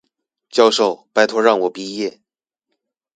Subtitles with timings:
[0.49, 2.19] 教授，拜託讓我畢業。